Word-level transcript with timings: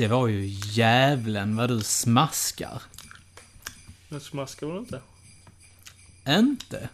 Det 0.00 0.08
var 0.08 0.28
ju 0.28 0.46
jävlen 0.72 1.56
vad 1.56 1.68
du 1.68 1.82
smaskar. 1.82 2.82
Jag 4.08 4.22
smaskar 4.22 4.66
väl 4.66 4.78
inte? 4.78 5.00
Inte? 6.28 6.88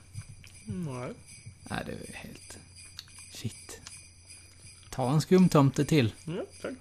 Nej. 0.64 1.12
Nej, 1.62 1.82
det 1.86 1.92
är 1.92 2.16
helt... 2.16 2.58
Shit. 3.32 3.80
Ta 4.90 5.10
en 5.10 5.20
skumtomte 5.20 5.84
till. 5.84 6.12
Ja, 6.24 6.44
tack. 6.62 6.74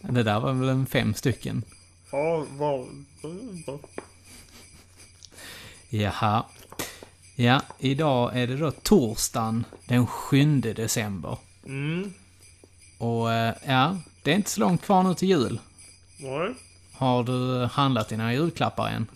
Det 0.00 0.22
där 0.22 0.40
var 0.40 0.52
väl 0.52 0.68
en 0.68 0.86
fem 0.86 1.14
stycken. 1.14 1.62
Ja. 2.10 2.46
Ja. 2.58 2.86
Jaha. 5.88 6.44
Ja, 7.34 7.62
idag 7.78 8.38
är 8.38 8.46
det 8.46 8.56
då 8.56 8.70
torsdagen 8.70 9.64
den 9.86 10.06
7 10.06 10.60
december. 10.60 11.38
Mm. 11.68 12.12
Och 12.98 13.32
eh, 13.32 13.54
ja, 13.66 13.96
det 14.22 14.30
är 14.30 14.34
inte 14.34 14.50
så 14.50 14.60
långt 14.60 14.82
kvar 14.82 15.02
nu 15.02 15.14
till 15.14 15.28
jul. 15.28 15.60
Nej. 16.16 16.54
Har 16.92 17.24
du 17.24 17.64
handlat 17.64 18.08
dina 18.08 18.32
julklappar 18.32 18.90
än? 18.90 19.06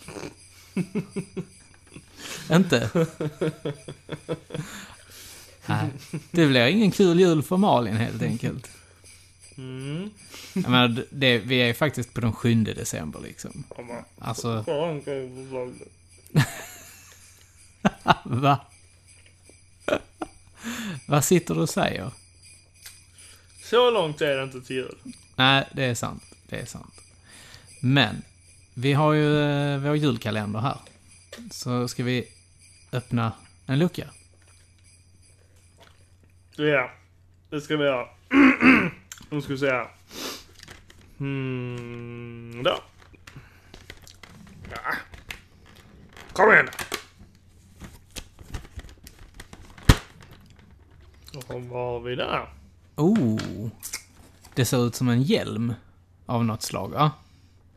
inte? 2.57 3.07
Nej, 5.67 5.91
det 6.31 6.47
blir 6.47 6.67
ingen 6.67 6.91
kul 6.91 7.21
jul 7.21 7.43
för 7.43 7.57
Malin 7.57 7.97
helt 7.97 8.23
enkelt. 8.23 8.71
Mm. 9.57 10.11
Jag 10.53 10.71
menar, 10.71 11.05
det, 11.11 11.39
vi 11.39 11.63
är 11.63 11.67
ju 11.67 11.75
faktiskt 11.75 12.15
på 12.15 12.21
den 12.21 12.33
7 12.33 12.55
december 12.55 13.21
liksom. 13.21 13.65
Alltså, 14.19 14.65
va? 18.25 18.59
Vad 21.07 21.25
sitter 21.25 21.55
du 21.55 21.61
och 21.61 21.69
säger? 21.69 22.11
Så 23.73 23.91
långt 23.91 24.21
är 24.21 24.37
det 24.37 24.43
inte 24.43 24.61
till 24.61 24.77
jul. 24.77 24.97
Nej, 25.37 25.69
det 25.73 25.85
är 25.85 25.95
sant. 25.95 26.23
Det 26.49 26.61
är 26.61 26.65
sant. 26.65 27.01
Men, 27.81 28.23
vi 28.75 28.93
har 28.93 29.13
ju 29.13 29.39
eh, 29.39 29.79
vår 29.79 29.97
julkalender 29.97 30.61
här. 30.61 30.77
Så 31.51 31.89
ska 31.89 32.05
vi 32.05 32.29
öppna 32.93 33.33
en 33.67 33.79
lucka. 33.79 34.11
Ja, 36.57 36.91
det 37.51 37.61
ska 37.61 37.77
vi 37.77 37.85
göra. 37.85 38.09
Nu 39.31 39.43
ska 39.43 39.53
vi 39.53 39.59
se 39.59 39.71
här. 39.71 39.89
Hmm, 41.19 42.63
där. 42.63 42.79
Ja. 44.71 44.95
Kom 46.33 46.53
igen 46.53 46.69
Och 51.35 51.63
vad 51.63 51.93
har 51.93 52.01
vi 52.01 52.15
där? 52.15 52.62
Oh! 52.97 53.69
Det 54.55 54.65
ser 54.65 54.87
ut 54.87 54.95
som 54.95 55.09
en 55.09 55.23
hjälm 55.23 55.75
av 56.27 56.45
något 56.45 56.63
slag, 56.63 56.89
va? 56.89 57.11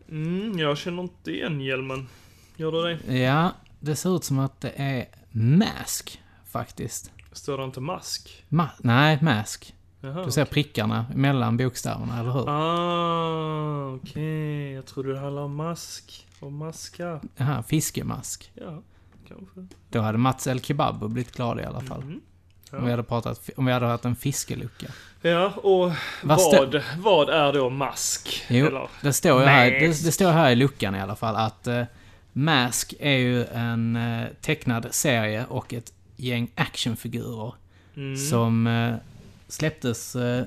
Mm, 0.10 0.60
jag 0.60 0.78
känner 0.78 1.04
inte 1.04 1.32
igen 1.32 1.62
hjälmen. 1.62 2.08
Gör 2.56 2.72
du 2.72 2.82
det? 2.82 3.18
Ja, 3.18 3.52
det 3.80 3.96
ser 3.96 4.16
ut 4.16 4.24
som 4.24 4.40
att 4.40 4.62
det 4.62 4.74
är 4.76 5.06
Mask, 5.32 6.22
faktiskt. 6.46 7.12
Står 7.32 7.58
det 7.58 7.64
inte 7.64 7.80
mask? 7.82 8.44
Ma 8.50 8.70
nej, 8.78 9.20
Mask. 9.22 9.76
Jaha. 10.02 10.26
Du 10.26 10.32
ser 10.32 10.46
prickarna 10.46 11.06
mellan 11.16 11.58
bokstäverna, 11.58 12.20
eller 12.20 12.32
hur? 12.32 12.50
Ah, 12.50 13.96
okej. 13.96 14.72
Jag 14.72 14.86
trodde 14.86 15.14
det 15.14 15.20
handlade 15.20 15.46
om 15.46 15.56
mask. 15.56 16.28
Och 16.40 16.52
maska. 16.52 17.22
Jaha, 17.36 17.64
fiskemask. 17.64 18.52
Ja, 18.54 18.82
kanske. 19.28 19.68
Då 19.90 20.02
hade 20.02 20.18
Mats 20.18 20.48
El 20.48 20.62
Kebab 20.62 21.10
blivit 21.10 21.36
glad 21.36 21.60
i 21.60 21.64
alla 21.64 21.82
fall. 21.82 22.20
Mhm. 22.72 22.80
Om, 22.80 22.86
vi 22.86 22.92
hade 22.92 23.04
pratat, 23.04 23.50
om 23.58 23.66
vi 23.66 23.72
hade 23.72 23.86
haft 23.86 24.06
en 24.06 24.16
fiskelucka. 24.16 24.88
Ja, 25.22 25.46
och 25.48 25.92
Vad 26.24 26.40
vad, 26.52 26.84
vad, 26.98 27.30
är 27.30 27.54
då 27.54 27.70
mask? 27.70 28.44
Jo, 28.50 28.66
Eller? 28.68 28.88
det 29.02 29.14
står 29.14 29.42
ju 29.42 29.48
här, 29.48 29.72
det, 29.72 29.88
det 29.88 30.12
står 30.12 30.32
här 30.32 30.52
i 30.52 30.56
luckan 30.56 30.96
i 30.96 31.02
alla 31.02 31.16
fall 31.16 31.36
att 31.36 31.68
eh, 31.68 31.84
Mask 32.34 32.94
är 33.00 33.18
ju 33.18 33.46
en 33.46 33.96
eh, 33.96 34.28
tecknad 34.42 34.88
serie 34.92 35.46
och 35.50 35.74
ett 35.74 35.94
gäng 36.16 36.52
actionfigurer 36.56 37.54
Mm. 37.98 38.18
som 38.18 38.68
eh, 38.68 38.96
släpptes 39.48 40.16
eh, 40.16 40.46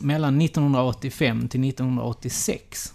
mellan 0.00 0.40
1985 0.40 1.48
till 1.48 1.68
1986. 1.68 2.94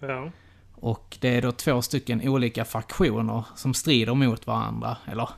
Ja. 0.00 0.30
Och 0.74 1.16
det 1.20 1.28
är 1.28 1.42
då 1.42 1.52
två 1.52 1.82
stycken 1.82 2.28
olika 2.28 2.64
faktioner 2.64 3.44
som 3.56 3.74
strider 3.74 4.14
mot 4.14 4.46
varandra. 4.46 4.96
Eller 5.06 5.28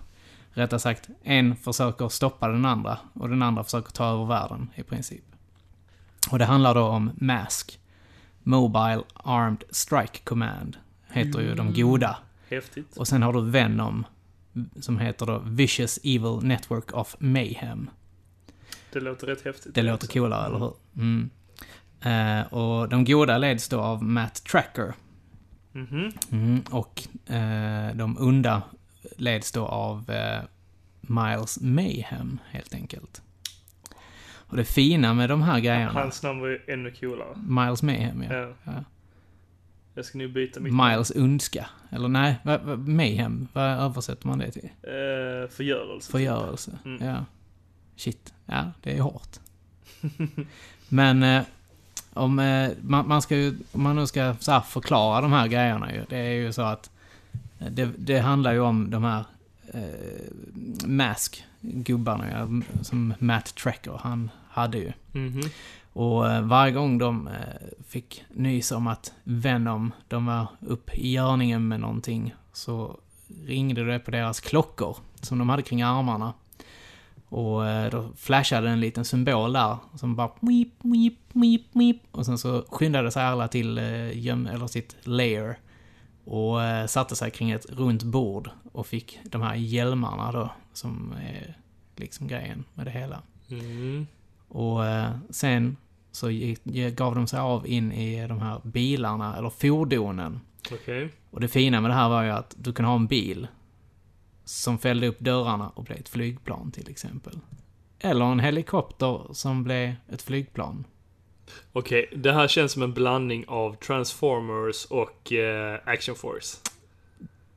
rättare 0.57 0.81
sagt, 0.81 1.09
en 1.23 1.57
försöker 1.57 2.09
stoppa 2.09 2.49
den 2.49 2.65
andra 2.65 2.99
och 3.13 3.29
den 3.29 3.43
andra 3.43 3.65
försöker 3.65 3.93
ta 3.93 4.05
över 4.05 4.25
världen 4.25 4.71
i 4.75 4.83
princip. 4.83 5.25
Och 6.31 6.39
det 6.39 6.45
handlar 6.45 6.75
då 6.75 6.83
om 6.83 7.11
MASK. 7.17 7.79
Mobile 8.43 9.03
Armed 9.15 9.65
Strike 9.71 10.19
Command. 10.25 10.77
Heter 11.09 11.41
ju 11.41 11.55
de 11.55 11.75
goda. 11.75 12.19
Häftigt. 12.49 12.97
Och 12.97 13.09
sen 13.09 13.23
har 13.23 13.33
du 13.33 13.51
Venom. 13.51 14.07
Som 14.81 14.99
heter 14.99 15.27
då 15.27 15.43
Vicious 15.45 15.99
Evil 16.05 16.39
Network 16.43 16.93
of 16.93 17.17
Mayhem. 17.19 17.91
Det 18.93 19.01
låter 19.01 19.27
rätt 19.27 19.45
häftigt. 19.45 19.75
Det 19.75 19.83
låter 19.83 20.07
coolare, 20.07 20.47
eller 20.47 20.59
hur? 20.59 20.73
Mm. 20.97 21.31
Eh, 22.01 22.53
och 22.53 22.89
de 22.89 23.05
goda 23.05 23.39
leds 23.39 23.69
då 23.69 23.81
av 23.81 24.03
Matt 24.03 24.45
Tracker. 24.45 24.95
Mhm. 25.73 26.13
Mm, 26.33 26.63
och 26.71 27.03
eh, 27.31 27.97
de 27.97 28.17
onda 28.19 28.63
leds 29.17 29.53
då 29.53 29.67
av 29.67 30.11
eh, 30.11 30.41
Miles 31.01 31.61
Mayhem, 31.61 32.39
helt 32.51 32.75
enkelt. 32.75 33.23
Och 34.49 34.57
det 34.57 34.65
fina 34.65 35.15
med 35.15 35.29
de 35.29 35.43
här 35.43 35.61
grejerna... 35.61 35.93
Hans 35.93 36.23
namn 36.23 36.41
var 36.41 36.49
ju 36.49 36.61
ännu 36.67 36.91
coolare. 36.91 37.37
Miles 37.37 37.83
Mayhem, 37.83 38.23
ja. 38.23 38.35
Ja. 38.35 38.53
ja. 38.65 38.85
Jag 39.95 40.05
ska 40.05 40.19
nu 40.19 40.29
byta 40.29 40.61
mitt 40.61 40.73
Miles 40.73 41.11
ondska. 41.11 41.67
Eller 41.91 42.09
nej, 42.09 42.37
va, 42.43 42.59
va, 42.59 42.77
Mayhem, 42.77 43.49
vad 43.53 43.65
översätter 43.65 44.29
man 44.29 44.39
det 44.39 44.51
till? 44.51 44.65
Eh, 44.83 45.51
förgörelse. 45.51 46.13
Förgörelse. 46.13 46.79
Mm. 46.85 47.07
Ja. 47.07 47.25
Shit. 47.97 48.35
Ja, 48.47 48.73
det 48.83 48.97
är 48.97 49.01
hårt. 49.01 49.39
Men 50.89 51.23
eh, 51.23 51.43
om 52.13 52.39
eh, 52.39 52.71
man, 52.81 53.09
man 53.09 53.23
ska 53.23 53.37
ju, 53.37 53.57
om 53.73 53.83
man 53.83 53.97
nu 53.97 54.07
ska 54.07 54.35
så 54.41 54.61
förklara 54.61 55.21
de 55.21 55.33
här 55.33 55.47
grejerna 55.49 55.93
ju. 55.93 56.05
Det 56.09 56.19
är 56.19 56.33
ju 56.33 56.53
så 56.53 56.63
att 56.63 56.91
det, 57.59 57.91
det 57.99 58.19
handlar 58.19 58.53
ju 58.53 58.61
om 58.61 58.91
de 58.91 59.05
här 59.05 59.25
eh, 59.75 60.87
Mask-gubbarna 60.87 62.63
som 62.83 63.15
Matt 63.19 63.55
Tracker, 63.55 64.01
han 64.01 64.31
hade 64.49 64.79
ju. 64.79 64.93
Mhm. 65.13 65.43
Och 65.93 66.31
eh, 66.31 66.43
varje 66.43 66.73
gång 66.73 66.99
de 66.99 67.29
eh, 67.29 67.35
fick 67.89 68.25
nys 68.35 68.73
om 68.73 68.87
att 68.87 69.13
Venom, 69.25 69.93
de 70.09 70.27
var 70.27 70.47
upp 70.61 70.95
i 70.95 71.13
görningen 71.13 71.69
med 71.69 71.81
någonting, 71.81 72.35
så 72.53 72.99
ringde 73.45 73.85
det 73.85 73.99
på 73.99 74.11
deras 74.11 74.41
klockor 74.41 74.97
som 75.21 75.39
de 75.39 75.49
hade 75.49 75.63
kring 75.63 75.83
armarna. 75.83 76.33
Och 77.29 77.67
eh, 77.67 77.91
då 77.91 78.09
flashade 78.17 78.71
en 78.71 78.81
liten 78.81 79.05
symbol 79.05 79.53
där 79.53 79.77
som 79.95 80.17
bara 80.17 80.31
weep, 80.41 80.69
weep, 80.83 81.19
weep, 81.33 81.63
weep. 81.73 81.97
Och 82.11 82.27
sen 82.27 82.39
så 82.39 82.65
skyndade 82.69 83.11
sig 83.11 83.25
alla 83.25 83.49
till 83.49 83.81
göm, 84.15 84.47
eller 84.47 84.67
sitt 84.67 84.97
lair. 85.07 85.59
Och 86.27 86.63
eh, 86.63 86.87
satte 86.87 87.17
sig 87.17 87.31
kring 87.31 87.51
ett 87.51 87.67
runt 87.71 88.03
bord 88.03 88.51
och 88.73 88.87
fick 88.87 89.19
de 89.25 89.43
här 89.43 89.55
hjälmarna 89.55 90.33
då, 90.33 90.51
som 90.73 91.15
är 91.23 91.57
liksom 91.97 92.29
grejen 92.29 92.65
med 92.75 92.87
det 92.87 92.91
hela. 92.91 93.23
Mm. 93.51 94.07
Och 94.49 94.87
eh, 94.87 95.11
sen 95.31 95.77
så 96.13 96.29
gav 96.97 97.15
de 97.15 97.27
sig 97.27 97.41
av 97.41 97.67
in 97.67 97.93
i 97.93 98.29
de 98.29 98.41
här 98.41 98.61
bilarna, 98.65 99.37
eller 99.37 99.51
fordonen. 99.51 100.41
Okej. 100.73 101.13
Och 101.31 101.41
det 101.41 101.49
fina 101.49 101.81
med 101.81 101.91
det 101.91 101.95
här 101.95 102.09
var 102.09 102.23
ju 102.23 102.31
att 102.31 102.55
du 102.59 102.73
kan 102.73 102.85
ha 102.85 102.95
en 102.95 103.07
bil 103.07 103.49
som 104.45 104.79
fällde 104.79 105.07
upp 105.09 105.21
dörrarna 105.21 105.69
och 105.69 105.85
blev 105.85 105.99
ett 105.99 106.09
flygplan 106.09 106.71
till 106.73 106.91
exempel. 106.91 107.39
Eller 107.99 108.25
en 108.25 108.41
helikopter 108.41 109.27
som 109.33 109.65
blev 109.65 109.95
ett 110.09 110.23
flygplan. 110.23 110.85
Okej, 111.73 112.11
det 112.17 112.33
här 112.33 112.49
känns 112.49 112.73
som 112.73 112.83
en 112.83 112.93
blandning 112.93 113.45
av 113.49 113.77
Transformers 113.77 114.85
och 114.85 115.33
eh, 115.33 115.79
Action 115.85 116.15
Force. 116.15 116.57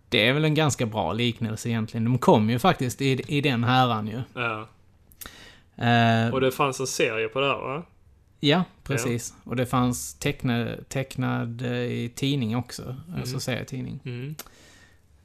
Det 0.10 0.28
är 0.28 0.34
väl 0.34 0.46
en 0.46 0.54
ganska 0.56 0.86
bra 0.86 1.14
liknelse 1.14 1.70
egentligen. 1.70 2.06
De 2.06 2.18
kom 2.18 2.50
ju 2.50 2.60
faktiskt 2.60 3.02
i, 3.02 3.22
i 3.38 3.42
den 3.42 3.64
häran 3.64 4.08
ju. 4.08 4.22
Ja. 4.34 4.68
Eh, 5.86 6.34
Och 6.34 6.42
det 6.42 6.52
fanns 6.52 6.80
en 6.80 6.88
serie 6.88 7.28
på 7.28 7.40
det 7.40 7.48
här 7.48 7.58
va? 7.58 7.84
Ja, 8.40 8.64
precis. 8.84 9.34
Och 9.44 9.56
det 9.56 9.66
fanns 9.66 10.14
tecknad, 10.14 10.90
tecknad 10.90 11.62
eh, 11.62 11.72
i 11.72 12.12
tidning 12.16 12.56
också. 12.56 12.96
Alltså 13.18 13.40
serietidning. 13.40 14.00
Mm. 14.06 14.36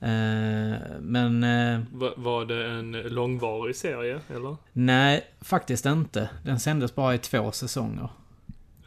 Eh, 0.01 0.79
men 1.01 1.45
eh, 1.45 1.81
Va, 1.93 2.13
var 2.17 2.45
det 2.45 2.67
en 2.67 2.93
långvarig 2.93 3.77
serie, 3.77 4.21
eller? 4.35 4.57
nej, 4.73 5.25
faktiskt 5.41 5.87
inte. 5.87 6.29
Den 6.43 6.61
sändes 6.61 6.95
bara 6.95 7.15
i 7.15 7.19
två 7.19 7.53
säsonger. 7.53 8.09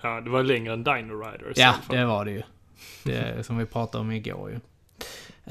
Ja, 0.01 0.21
det 0.21 0.29
var 0.29 0.43
längre 0.43 0.73
än 0.73 0.83
Dino 0.83 1.13
Riders 1.13 1.57
Ja, 1.57 1.75
det 1.89 2.05
var 2.05 2.25
det 2.25 2.31
ju. 2.31 2.41
Det 3.03 3.45
som 3.45 3.57
vi 3.57 3.65
pratade 3.65 4.01
om 4.01 4.11
igår 4.11 4.49
ju. 4.49 4.55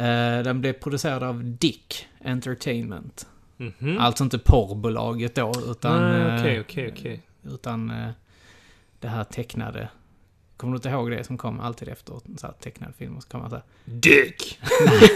Eh, 0.05 0.43
den 0.43 0.61
blev 0.61 0.73
producerad 0.73 1.23
av 1.23 1.45
Dick 1.45 2.07
Entertainment. 2.25 3.27
Mhm. 3.57 3.99
Alltså 3.99 4.25
inte 4.25 4.39
porrbolaget 4.39 5.35
då, 5.35 5.53
utan... 5.71 6.03
Nej, 6.03 6.21
eh, 6.21 6.41
Okej, 6.41 6.61
okej, 6.61 6.93
okej. 6.97 7.23
Utan 7.43 7.91
eh, 7.91 8.09
det 9.01 9.09
här 9.09 9.25
tecknade. 9.25 9.89
Kommer 10.57 10.73
du 10.73 10.77
inte 10.77 10.89
ihåg 10.89 11.11
det 11.11 11.25
som 11.25 11.39
kom 11.39 11.61
alltid 11.61 11.89
efter 11.89 12.15
så 12.37 12.47
här 12.47 12.55
tecknade 12.61 12.93
filmer? 12.99 13.21
Så 13.21 13.29
kom 13.29 13.41
man 13.41 13.51
så 13.51 13.57
här, 13.57 13.65
Dick! 13.85 14.61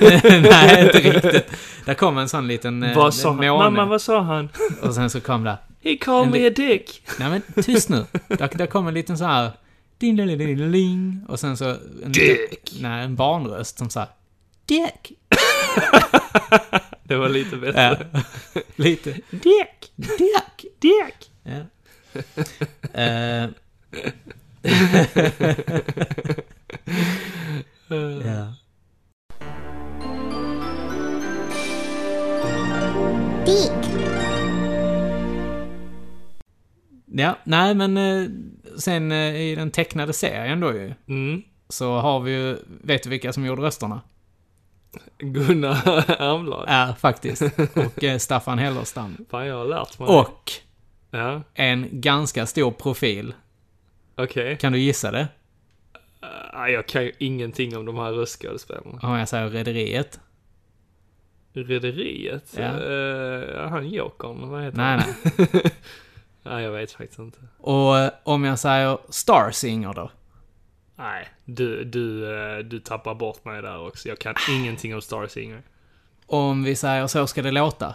Nej, 0.50 0.84
inte 0.86 0.98
riktigt. 0.98 1.58
Där 1.84 1.94
kom 1.94 2.18
en 2.18 2.28
sån 2.28 2.46
liten 2.46 2.82
eh, 2.82 2.96
vad 2.96 3.14
sa 3.14 3.28
han? 3.28 3.36
måne. 3.36 3.70
Mamma, 3.70 3.84
vad 3.84 4.02
sa 4.02 4.20
han? 4.20 4.48
Och 4.82 4.94
sen 4.94 5.10
så 5.10 5.20
kom 5.20 5.44
det, 5.44 5.58
He 5.82 5.96
called 5.96 6.30
me 6.30 6.46
a 6.46 6.50
dick! 6.50 7.02
nej 7.18 7.30
men 7.30 7.62
tyst 7.64 7.88
nu. 7.88 8.06
Där, 8.28 8.58
där 8.58 8.66
kom 8.66 8.86
en 8.86 8.94
liten 8.94 9.18
så 9.18 9.24
här, 9.24 9.50
ding, 9.98 10.16
ding, 10.16 10.38
ding, 10.38 10.72
ding. 10.72 11.24
Och 11.28 11.40
sen 11.40 11.56
så... 11.56 11.68
En, 12.04 12.12
Dick! 12.12 12.72
Nej, 12.80 13.04
en 13.04 13.16
barnröst 13.16 13.78
som 13.78 13.90
sa 13.90 14.06
Dick! 14.66 15.12
Det 17.02 17.16
var 17.16 17.28
lite 17.28 17.56
bättre. 17.56 18.06
Ja. 18.12 18.20
Lite. 18.76 19.10
Dick! 19.30 19.92
Dick! 19.96 20.66
Dick! 20.78 21.30
Ja. 21.42 21.64
Eh, 23.00 23.48
Men 37.88 37.96
eh, 37.96 38.28
sen 38.78 39.12
eh, 39.12 39.40
i 39.40 39.54
den 39.54 39.70
tecknade 39.70 40.12
serien 40.12 40.60
då 40.60 40.72
ju, 40.72 40.94
Mm. 41.08 41.42
så 41.68 41.92
har 41.98 42.20
vi 42.20 42.30
ju, 42.32 42.56
vet 42.82 43.02
du 43.02 43.10
vilka 43.10 43.32
som 43.32 43.44
gjorde 43.46 43.62
rösterna? 43.62 44.00
Gunnar 45.18 45.88
Armblad. 46.22 46.64
Ja, 46.68 46.94
faktiskt. 47.00 47.42
Och 47.74 48.04
eh, 48.04 48.18
Staffan 48.18 48.58
Hellerstam. 48.58 49.16
Fan, 49.30 49.46
jag 49.46 49.56
har 49.58 49.64
lärt 49.64 49.98
mig. 49.98 50.08
Och 50.08 50.52
Ja, 51.10 51.42
en 51.54 51.88
ganska 51.92 52.46
stor 52.46 52.70
profil. 52.70 53.34
okej. 54.16 54.56
Kan 54.56 54.72
du 54.72 54.78
gissa 54.78 55.10
det? 55.10 55.28
Uh, 56.56 56.70
jag 56.70 56.86
kan 56.88 57.04
ju 57.04 57.12
ingenting 57.18 57.76
om 57.76 57.84
de 57.86 57.96
här 57.96 58.12
röstskådespelarna. 58.12 58.98
Om 59.02 59.18
jag 59.18 59.28
säger 59.28 59.48
Rederiet? 59.48 60.20
Rederiet? 61.52 62.54
Ja. 62.56 62.62
Eh, 62.62 63.68
han 63.70 63.88
Jokern, 63.90 64.48
vad 64.48 64.62
heter 64.64 64.76
Nej, 64.76 64.98
han? 64.98 65.14
nej. 65.38 65.48
Nej, 65.52 65.62
jag 66.42 66.70
vet 66.70 66.92
faktiskt 66.92 67.18
inte. 67.18 67.38
Och 67.58 67.98
eh, 67.98 68.10
om 68.22 68.44
jag 68.44 68.58
säger 68.58 68.98
Starsinger 69.08 69.94
då? 69.94 70.10
Nej, 70.96 71.28
du, 71.44 71.84
du, 71.84 72.34
eh, 72.38 72.58
du 72.58 72.80
tappar 72.80 73.14
bort 73.14 73.44
mig 73.44 73.62
där 73.62 73.86
också. 73.86 74.08
Jag 74.08 74.18
kan 74.18 74.34
ingenting 74.50 74.94
om 74.94 75.02
Star 75.02 75.26
Singer. 75.26 75.62
Om 76.26 76.64
vi 76.64 76.76
säger 76.76 77.06
Så 77.06 77.26
ska 77.26 77.42
det 77.42 77.50
låta? 77.50 77.94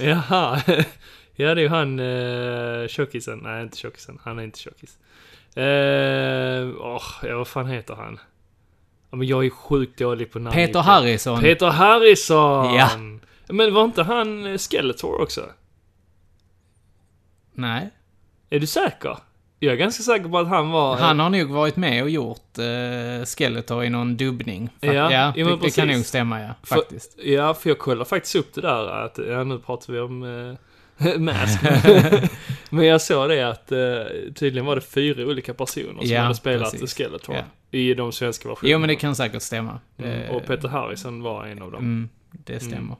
Jaha. 0.00 0.62
Ja, 1.38 1.54
det 1.54 1.60
är 1.60 1.62
ju 1.62 1.68
han 1.68 2.00
uh, 2.00 2.88
tjockisen. 2.88 3.38
Nej, 3.38 3.62
inte 3.62 3.76
tjockisen. 3.76 4.18
Han 4.24 4.38
är 4.38 4.42
inte 4.42 4.58
tjockis. 4.58 4.98
Eh, 5.56 6.68
Åh, 6.80 7.02
ja, 7.22 7.36
vad 7.36 7.48
fan 7.48 7.66
heter 7.66 7.94
han? 7.94 8.18
Ja, 9.10 9.16
men 9.16 9.26
jag 9.28 9.46
är 9.46 9.50
sjukt 9.50 9.98
dålig 9.98 10.32
på 10.32 10.38
namn. 10.38 10.54
Peter 10.54 10.80
Harrison. 10.80 11.40
Peter 11.40 11.66
Harrison! 11.66 12.74
Ja. 12.74 12.90
Men 13.48 13.74
var 13.74 13.84
inte 13.84 14.02
han 14.02 14.46
eh, 14.46 14.58
Skeletor 14.58 15.20
också? 15.20 15.40
Nej. 17.56 17.90
Är 18.50 18.60
du 18.60 18.66
säker? 18.66 19.18
Jag 19.58 19.72
är 19.72 19.76
ganska 19.76 20.02
säker 20.02 20.28
på 20.28 20.38
att 20.38 20.48
han 20.48 20.70
var... 20.70 20.96
Han 20.96 21.20
har 21.20 21.30
nog 21.30 21.50
varit 21.50 21.76
med 21.76 22.02
och 22.02 22.10
gjort 22.10 22.58
uh, 22.58 23.24
Skeletor 23.24 23.84
i 23.84 23.90
någon 23.90 24.16
dubbning. 24.16 24.70
Ja, 24.80 24.92
ja 25.12 25.32
jo, 25.36 25.48
det, 25.48 25.56
det 25.62 25.76
kan 25.76 25.88
nog 25.88 26.04
stämma 26.04 26.40
ja, 26.40 26.54
För- 26.62 26.76
faktiskt. 26.76 27.18
Ja, 27.22 27.54
för 27.54 27.70
jag 27.70 27.78
kollade 27.78 28.04
faktiskt 28.04 28.34
upp 28.34 28.54
det 28.54 28.60
där 28.60 29.04
att, 29.04 29.18
ja 29.28 29.44
nu 29.44 29.58
pratar 29.58 29.92
vi 29.92 30.00
om 30.00 30.22
uh, 30.22 30.56
Mask. 31.18 31.60
Men 32.70 32.84
jag 32.84 33.00
såg 33.00 33.28
det 33.28 33.48
att 33.48 33.72
uh, 33.72 34.32
tydligen 34.34 34.66
var 34.66 34.74
det 34.74 34.80
fyra 34.80 35.26
olika 35.26 35.54
personer 35.54 36.00
som 36.00 36.10
Ja, 36.10 36.20
hade 36.20 36.34
spelat 36.34 36.72
precis. 36.72 36.94
Skeletor. 36.94 37.34
Ja. 37.34 37.42
I 37.70 37.94
de 37.94 38.12
svenska 38.12 38.48
versionerna. 38.48 38.72
Jo, 38.72 38.78
men 38.78 38.88
det 38.88 38.96
kan 38.96 39.16
säkert 39.16 39.42
stämma. 39.42 39.80
Mm, 39.98 40.30
och 40.30 40.46
Peter 40.46 40.68
Harrison 40.68 41.22
var 41.22 41.46
en 41.46 41.62
av 41.62 41.72
dem. 41.72 41.80
Mm, 41.80 42.08
det 42.30 42.60
stämmer. 42.60 42.76
Mm. 42.76 42.96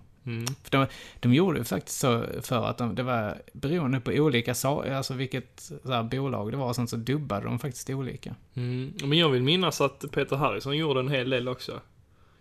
För 0.63 0.71
de, 0.71 0.87
de 1.21 1.35
gjorde 1.35 1.65
faktiskt 1.65 1.99
så 1.99 2.25
för 2.43 2.67
att 2.67 2.79
de, 2.79 2.95
det 2.95 3.03
var 3.03 3.43
beroende 3.53 4.01
på 4.01 4.11
olika 4.11 4.55
sa- 4.55 4.85
alltså 4.97 5.15
vilket 5.15 5.61
så 5.85 5.93
här, 5.93 6.03
bolag 6.03 6.51
det 6.53 6.57
var, 6.57 6.67
och 6.69 6.77
sen 6.77 6.89
så 6.89 6.97
dubbade 6.97 7.45
de 7.47 7.59
faktiskt 7.59 7.91
olika. 7.91 8.35
Mm. 8.55 8.93
Men 9.05 9.19
jag 9.19 9.29
vill 9.29 9.43
minnas 9.43 9.81
att 9.81 10.05
Peter 10.13 10.37
Harrison 10.37 10.77
gjorde 10.77 11.01
en 11.01 11.09
hel 11.09 11.31
del 11.31 11.49
också. 11.49 11.81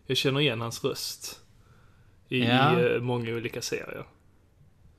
Jag 0.06 0.18
känner 0.18 0.40
igen 0.40 0.62
hans 0.62 0.84
röst. 0.84 1.42
I, 2.30 2.40
Ja. 2.46 2.80
eh, 2.80 3.02
många 3.02 3.32
olika 3.34 3.62
serier. 3.62 4.06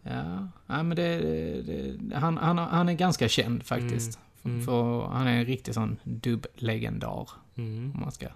Ja, 0.02 0.48
ja 0.66 0.82
men 0.82 0.96
det, 0.96 1.18
det 1.62 2.16
han, 2.16 2.36
han, 2.36 2.58
han 2.58 2.88
är 2.88 2.92
ganska 2.94 3.28
känd 3.28 3.62
faktiskt. 3.66 4.18
Mm. 4.44 4.64
För 4.66 5.06
han 5.06 5.26
är 5.26 5.38
en 5.38 5.44
riktig 5.44 5.74
sån 5.74 5.96
dubblegendar, 6.04 7.28
Mm. 7.56 7.92
om 7.94 8.00
man 8.00 8.12
ska 8.12 8.26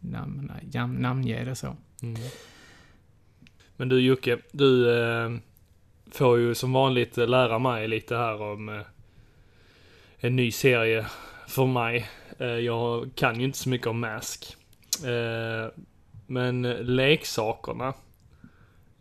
namna, 0.00 0.54
namnge 0.86 1.44
det 1.44 1.54
så. 1.54 1.76
Mm. 2.02 2.20
Men 3.82 3.88
du 3.88 4.00
Jocke, 4.00 4.38
du 4.52 5.00
eh, 5.02 5.30
får 6.10 6.38
ju 6.38 6.54
som 6.54 6.72
vanligt 6.72 7.18
eh, 7.18 7.28
lära 7.28 7.58
mig 7.58 7.88
lite 7.88 8.16
här 8.16 8.42
om 8.42 8.68
eh, 8.68 8.80
en 10.18 10.36
ny 10.36 10.50
serie 10.50 11.06
för 11.46 11.66
mig. 11.66 12.08
Eh, 12.38 12.46
jag 12.46 13.10
kan 13.14 13.40
ju 13.40 13.46
inte 13.46 13.58
så 13.58 13.68
mycket 13.68 13.86
om 13.86 14.00
Mask. 14.00 14.56
Eh, 15.04 15.70
men 16.26 16.64
eh, 16.64 16.82
leksakerna, 16.82 17.94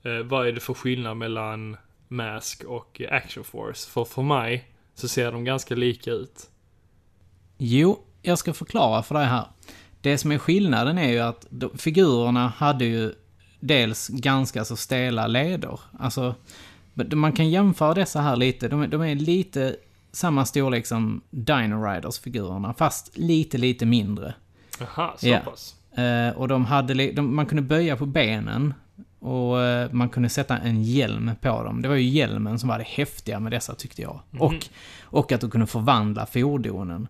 eh, 0.04 0.20
vad 0.24 0.48
är 0.48 0.52
det 0.52 0.60
för 0.60 0.74
skillnad 0.74 1.18
mellan 1.18 1.78
Mask 2.08 2.64
och 2.64 3.02
Action 3.10 3.44
Force? 3.44 3.90
För 3.90 4.06
för 4.06 4.22
mig 4.22 4.72
så 4.96 5.08
ser 5.08 5.32
de 5.32 5.44
ganska 5.44 5.76
lika 5.76 6.12
ut. 6.12 6.50
Jo, 7.58 8.00
jag 8.22 8.38
ska 8.38 8.54
förklara 8.54 9.04
för 9.04 9.16
dig 9.16 9.26
här. 9.26 9.46
Det 10.02 10.18
som 10.18 10.32
är 10.32 10.38
skillnaden 10.38 10.98
är 10.98 11.12
ju 11.12 11.20
att 11.20 11.46
de, 11.50 11.78
figurerna 11.78 12.48
hade 12.48 12.86
ju 12.86 13.14
dels 13.62 14.08
ganska 14.08 14.66
så 14.66 14.76
stela 14.76 15.28
leder. 15.28 15.80
Alltså, 16.00 16.36
man 17.14 17.34
kan 17.34 17.50
jämföra 17.50 17.94
dessa 17.94 18.22
här 18.22 18.36
lite. 18.36 18.68
De, 18.68 18.82
är- 18.82 18.88
de 18.88 19.02
är 19.02 19.16
lite 19.16 19.76
samma 20.12 20.46
storlek 20.46 20.86
som 20.86 21.22
Dino 21.30 21.84
Riders-figurerna, 21.86 22.74
fast 22.78 23.18
lite, 23.18 23.58
lite 23.58 23.86
mindre. 23.86 24.34
Jaha, 24.80 25.12
så 25.18 25.28
Ja. 25.28 25.40
pass. 25.46 25.76
Eh, 26.00 26.30
och 26.38 26.48
de 26.48 26.66
hade, 26.66 27.12
de, 27.12 27.36
man 27.36 27.46
kunde 27.46 27.62
böja 27.62 27.98
på 27.98 28.06
benen 28.06 28.74
och 29.20 29.62
eh, 29.62 29.92
man 29.92 30.10
kunde 30.10 30.30
sätta 30.30 30.58
en 30.58 30.84
hjälm 30.84 31.32
på 31.42 31.64
dem. 31.64 31.82
Det 31.82 31.88
var 31.88 31.96
ju 31.96 32.10
hjälmen 32.10 32.60
som 32.60 32.70
var 32.70 32.78
det 32.78 32.88
häftiga 32.88 33.40
med 33.40 33.52
dessa 33.52 33.76
tyckte 33.76 34.02
jag. 34.02 34.20
Och, 34.40 34.54
och 35.04 35.32
att 35.32 35.42
du 35.42 35.50
kunde 35.50 35.68
förvandla 35.68 36.26
fordonen. 36.26 37.08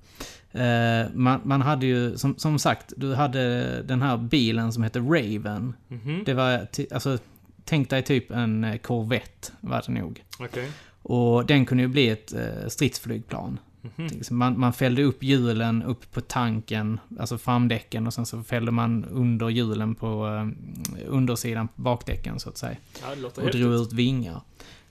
Eh, 0.54 1.06
man, 1.14 1.42
man 1.44 1.62
hade 1.62 1.86
ju, 1.86 2.18
som, 2.18 2.38
som 2.38 2.60
sagt, 2.60 2.94
du 2.98 3.14
hade 3.16 3.82
den 3.84 4.02
här 4.02 4.18
bilen 4.18 4.74
som 4.74 4.84
hette 4.84 5.00
Raven. 5.00 5.74
Mhm, 5.88 6.24
Det 6.26 6.34
var, 6.34 6.68
alltså, 6.92 7.18
tänk 7.66 7.90
dig 7.90 8.02
typ 8.04 8.32
en 8.32 8.64
eh, 8.64 8.78
Corvette, 8.78 9.52
var 9.62 9.84
det 9.88 9.92
nog. 9.94 10.24
okej. 10.40 10.70
Och 11.04 11.46
den 11.46 11.66
kunde 11.66 11.84
ju 11.84 11.88
bli 11.90 12.10
ett 12.10 12.34
eh, 12.34 12.68
stridsflygplan. 12.68 13.60
Mhm. 13.82 14.08
Liksom 14.08 14.38
Man, 14.38 14.60
man 14.60 14.74
fällde 14.74 15.04
upp 15.04 15.24
hjulen 15.24 15.84
upp 15.84 16.12
på 16.12 16.22
tanken, 16.22 17.00
alltså 17.20 17.38
framdäcken, 17.38 18.08
och 18.08 18.14
sen 18.14 18.26
så 18.26 18.44
fällde 18.44 18.72
man 18.72 19.06
under 19.06 19.50
hjulen 19.50 19.96
på 19.96 20.26
undersidan 21.08 21.68
på 21.68 21.82
bakdäcken 21.82 22.40
så 22.40 22.50
att 22.50 22.58
säga. 22.58 22.78
Ja, 23.02 23.28
Och 23.44 23.52
drog 23.52 23.74
ut 23.74 23.94
vingar. 23.94 24.42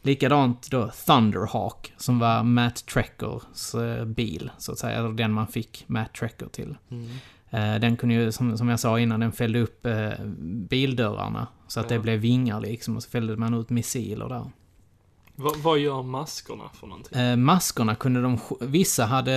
Likadant 0.02 0.70
då 0.70 0.90
Thunderhawk, 1.06 1.92
som 1.96 2.18
var 2.18 2.42
Matt 2.42 2.86
Trekkers 2.86 3.74
eh, 3.74 4.04
bil, 4.04 4.50
så 4.58 4.72
att 4.72 4.78
säga. 4.78 4.98
Eller 4.98 5.08
den 5.08 5.32
man 5.32 5.46
fick 5.46 5.84
Matt 5.86 6.14
Trekker 6.14 6.46
till. 6.46 6.76
Mm. 6.90 7.06
Eh, 7.50 7.80
den 7.80 7.96
kunde 7.96 8.14
ju, 8.14 8.32
som, 8.32 8.58
som 8.58 8.68
jag 8.68 8.80
sa 8.80 8.98
innan, 9.00 9.20
den 9.20 9.32
fällde 9.32 9.60
upp 9.60 9.86
eh, 9.86 10.10
bildörrarna. 10.68 11.46
Så 11.68 11.80
att 11.80 11.90
Ja. 11.90 11.96
det 11.96 12.02
blev 12.02 12.20
vingar 12.20 12.60
liksom, 12.60 12.96
och 12.96 13.02
så 13.02 13.10
fällde 13.10 13.36
man 13.36 13.54
ut 13.54 13.70
missiler 13.70 14.28
där. 14.28 14.50
Va, 15.40 15.52
vad 15.62 15.78
gör 15.78 16.02
maskorna 16.02 16.64
för 16.80 16.86
någonting? 16.86 17.18
Eh, 17.18 17.36
maskorna 17.36 17.94
kunde 17.94 18.22
de, 18.22 18.38
vissa 18.60 19.04
hade, 19.04 19.32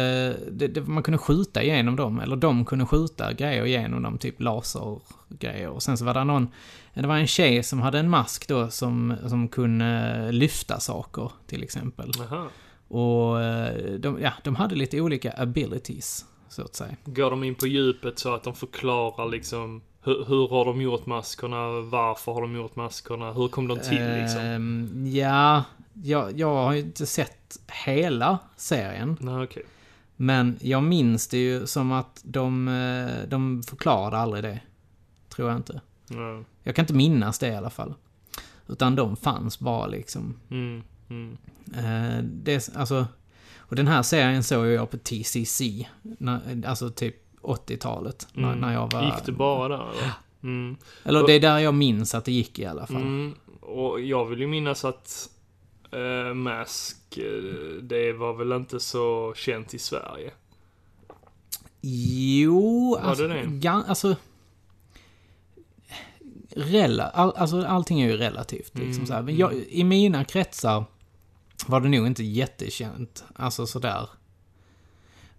det, 0.51 0.67
det, 0.67 0.81
man 0.81 1.03
kunde 1.03 1.17
skjuta 1.17 1.63
igenom 1.63 1.95
dem, 1.95 2.19
eller 2.19 2.35
de 2.35 2.65
kunde 2.65 2.85
skjuta 2.85 3.33
grejer 3.33 3.65
igenom 3.65 4.03
dem, 4.03 4.17
typ 4.17 4.41
lasergrejer. 4.41 5.69
Och 5.69 5.83
sen 5.83 5.97
så 5.97 6.05
var 6.05 6.13
det 6.13 6.23
någon, 6.23 6.47
det 6.93 7.07
var 7.07 7.17
en 7.17 7.27
tjej 7.27 7.63
som 7.63 7.81
hade 7.81 7.99
en 7.99 8.09
mask 8.09 8.47
då 8.47 8.69
som, 8.69 9.15
som 9.27 9.47
kunde 9.47 10.31
lyfta 10.31 10.79
saker, 10.79 11.31
till 11.47 11.63
exempel. 11.63 12.11
Jaha. 12.17 12.47
Och 12.87 13.41
eh, 13.41 13.93
de, 13.99 14.21
ja, 14.21 14.33
de 14.43 14.55
hade 14.55 14.75
lite 14.75 15.01
olika 15.01 15.33
abilities, 15.37 16.25
så 16.49 16.61
att 16.61 16.75
säga. 16.75 16.95
Går 17.05 17.29
de 17.29 17.43
in 17.43 17.55
på 17.55 17.67
djupet 17.67 18.19
så 18.19 18.33
att 18.33 18.43
de 18.43 18.55
förklarar 18.55 19.29
liksom 19.29 19.81
hur, 20.05 20.25
hur 20.27 20.47
har 20.47 20.65
de 20.65 20.81
gjort 20.81 21.05
maskerna? 21.05 21.81
Varför 21.81 22.31
har 22.31 22.41
de 22.41 22.55
gjort 22.55 22.75
maskerna? 22.75 23.33
Hur 23.33 23.47
kom 23.47 23.67
de 23.67 23.79
till 23.79 24.21
liksom? 24.21 24.41
Ehm, 24.41 25.07
ja, 25.07 25.63
jag, 25.93 26.39
jag 26.39 26.55
har 26.55 26.73
ju 26.73 26.79
inte 26.79 27.05
sett 27.05 27.59
hela 27.85 28.39
serien. 28.55 29.17
Nej, 29.19 29.43
okej. 29.43 29.63
Men 30.15 30.57
jag 30.61 30.83
minns 30.83 31.27
det 31.27 31.37
ju 31.37 31.67
som 31.67 31.91
att 31.91 32.21
de, 32.23 32.67
eh, 32.67 33.29
de 33.29 33.63
förklarade 33.63 34.17
aldrig 34.17 34.43
det. 34.43 34.59
Tror 35.29 35.49
jag 35.49 35.57
inte. 35.57 35.81
Ja. 36.07 36.43
Jag 36.63 36.75
kan 36.75 36.83
inte 36.83 36.93
minnas 36.93 37.39
det 37.39 37.47
i 37.47 37.55
alla 37.55 37.69
fall. 37.69 37.93
Utan 38.67 38.95
de 38.95 39.15
fanns 39.15 39.59
bara 39.59 39.87
liksom. 39.87 40.39
Mm, 40.49 40.83
mm. 41.09 41.37
Eh, 41.75 42.23
det, 42.23 42.69
alltså, 42.75 43.05
Och 43.57 43.75
den 43.75 43.87
här 43.87 44.03
serien 44.03 44.43
såg 44.43 44.67
jag 44.67 44.91
på 44.91 44.97
TCC, 44.97 45.61
när, 46.01 46.67
alltså 46.67 46.89
typ 46.89 47.15
80-talet, 47.41 48.27
när, 48.33 48.47
Mm. 48.47 48.59
när 48.59 48.73
jag 48.73 48.91
var... 48.91 49.03
Gick 49.05 49.25
det 49.25 49.31
bara 49.31 49.77
där 49.77 49.89
eller? 49.91 50.11
Mm. 50.43 50.75
Eller 51.03 51.27
det 51.27 51.33
är 51.33 51.39
där 51.39 51.59
jag 51.59 51.73
minns 51.73 52.15
att 52.15 52.25
det 52.25 52.31
gick 52.31 52.59
i 52.59 52.65
alla 52.65 52.87
fall. 52.87 53.01
Mm. 53.01 53.33
Och 53.61 54.01
jag 54.01 54.25
vill 54.25 54.39
ju 54.39 54.47
minnas 54.47 54.85
att 54.85 55.29
eh, 55.95 56.33
Mask, 56.33 57.17
eh, 57.17 57.73
det 57.81 58.13
var 58.13 58.33
väl 58.33 58.51
inte 58.51 58.79
så 58.79 59.33
känt 59.35 59.73
i 59.73 59.79
Sverige? 59.79 60.31
Jo, 61.81 62.91
Var 63.01 63.09
alltså, 63.09 63.27
det 63.27 63.43
det? 63.61 63.69
alltså... 63.69 64.15
Rela, 66.55 67.03
all, 67.09 67.33
alltså 67.35 67.65
allting 67.65 68.01
är 68.01 68.07
ju 68.11 68.17
relativt 68.17 68.77
liksom 68.77 68.93
Mm, 68.93 69.05
så 69.05 69.13
här. 69.13 69.21
Men 69.21 69.37
jag, 69.37 69.53
I 69.53 69.83
mina 69.83 70.23
kretsar 70.25 70.85
var 71.67 71.79
det 71.81 71.89
nog 71.89 72.07
inte 72.07 72.23
jättekänt. 72.23 73.23
Alltså 73.35 73.65
sådär. 73.65 74.09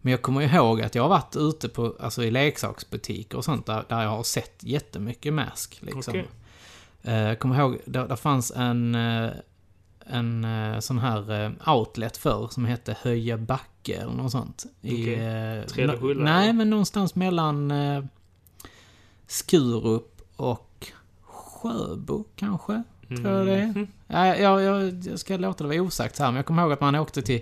Men 0.00 0.10
jag 0.10 0.22
kommer 0.22 0.54
ihåg 0.54 0.82
att 0.82 0.94
jag 0.94 1.02
har 1.02 1.08
varit 1.08 1.36
ute 1.36 1.68
på, 1.68 1.96
alltså 2.00 2.24
i 2.24 2.30
leksaksbutiker 2.30 3.38
och 3.38 3.44
sånt 3.44 3.66
där, 3.66 3.84
där 3.88 4.02
jag 4.02 4.10
har 4.10 4.22
sett 4.22 4.62
jättemycket 4.62 5.32
Mask. 5.32 5.78
Liksom. 5.82 6.00
Okej. 6.12 6.28
Eh, 7.02 7.14
Jag 7.28 7.38
kommer 7.38 7.58
ihåg, 7.60 7.78
där, 7.84 8.08
där 8.08 8.16
fanns 8.16 8.50
en, 8.56 8.94
eh, 8.94 9.30
en 10.06 10.44
eh, 10.44 10.78
sån 10.80 10.98
här 10.98 11.44
eh, 11.44 11.74
outlet 11.74 12.16
för 12.16 12.48
som 12.48 12.64
hette 12.64 12.96
Höja 13.02 13.36
Backe 13.38 13.94
eller 13.96 14.12
något 14.12 14.32
sånt. 14.32 14.64
I, 14.82 15.02
Okej. 15.02 15.14
eh, 15.84 15.96
Hulla, 16.00 16.24
Nej, 16.24 16.52
men 16.52 16.70
någonstans 16.70 17.14
mellan 17.14 17.72
Skurup 19.26 20.22
och 20.36 20.86
Sjöbo 21.22 22.24
kanske. 22.36 22.82
Tror 23.08 23.28
jag 23.28 23.46
det 23.46 23.52
är. 23.54 23.66
Mhm. 23.66 23.86
Ja, 24.08 24.26
jag, 24.36 24.62
jag, 24.62 24.92
jag 25.06 25.18
ska 25.18 25.36
låta 25.36 25.64
det 25.64 25.68
vara 25.68 25.82
osagt 25.82 26.18
här, 26.18 26.26
men 26.26 26.36
jag 26.36 26.46
kommer 26.46 26.62
ihåg 26.62 26.72
att 26.72 26.80
man 26.80 26.94
åkte 26.94 27.22
till, 27.22 27.40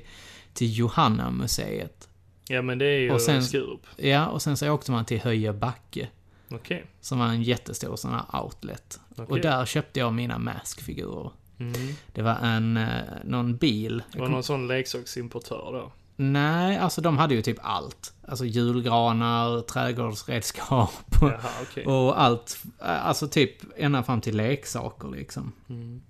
till 0.55 0.79
Johanna-museet. 0.79 2.09
Ja 2.49 2.63
men 2.63 2.79
det 2.79 2.85
är 2.87 2.99
ju 2.99 3.11
Och 3.11 3.21
sen- 3.21 3.45
Skurup. 3.45 3.81
Ja, 3.97 4.27
och 4.27 4.43
sen 4.43 4.57
så 4.57 4.71
åkte 4.71 4.91
man 4.91 5.05
till 5.05 5.21
Höja 5.21 5.53
Backe. 5.53 6.09
Okej. 6.51 6.85
Som 7.01 7.19
var 7.19 7.27
en 7.27 7.43
jättestor 7.43 7.97
sån 7.97 8.11
här 8.11 8.43
outlet. 8.43 9.01
Okej. 9.11 9.27
Och 9.29 9.41
där 9.41 9.65
köpte 9.67 10.01
jag 10.01 10.13
mina 10.15 10.39
Mask-figurer. 10.39 11.31
Mm. 11.75 11.95
Det 12.13 12.23
var 12.23 12.35
en, 12.35 12.77
eh, 12.77 12.89
någon 13.25 13.57
bil. 13.57 14.03
Var 14.15 14.25
kom- 14.25 14.33
någon 14.33 14.43
sån 14.43 14.69
leksaksimportör 14.69 15.73
då? 15.73 15.93
Nej, 16.17 16.79
alltså 16.79 17.01
de 17.01 17.19
hade 17.19 17.35
ju 17.35 17.43
typ 17.43 17.59
allt. 17.63 18.13
Alltså 18.29 18.45
julgranar, 18.45 19.61
trädgårdsredskap 19.61 20.91
Jaha, 21.21 21.39
okej. 21.63 21.87
och 21.87 22.21
allt. 22.23 22.63
Alltså 22.79 23.29
typ 23.29 23.53
ända 23.77 24.03
fram 24.03 24.21
till 24.21 24.37
leksaker 24.37 25.09
liksom. 25.09 25.53
Mm. 25.69 26.03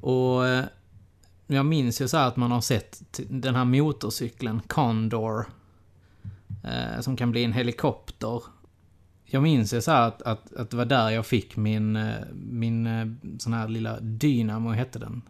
Och 0.00 0.46
eh, 0.46 0.64
jag 1.46 1.66
minns 1.66 2.00
ju 2.00 2.08
så 2.08 2.16
här 2.16 2.28
att 2.28 2.36
man 2.36 2.50
har 2.50 2.60
sett 2.60 3.02
den 3.28 3.54
här 3.54 3.64
motorcykeln, 3.64 4.60
Condor. 4.66 5.46
Eh, 6.64 7.00
som 7.00 7.16
kan 7.16 7.30
bli 7.30 7.44
en 7.44 7.52
helikopter. 7.52 8.42
Jag 9.32 9.42
minns 9.42 9.74
ju 9.74 9.80
så 9.80 9.90
här 9.90 10.08
att, 10.08 10.22
att, 10.22 10.54
att 10.54 10.70
det 10.70 10.76
var 10.76 10.84
där 10.84 11.10
jag 11.10 11.26
fick 11.26 11.56
min, 11.56 11.96
eh, 11.96 12.14
min 12.32 12.86
eh, 12.86 13.06
sån 13.38 13.52
här 13.52 13.68
lilla 13.68 14.00
Dynamo, 14.00 14.70
hette 14.70 14.98
den. 14.98 15.22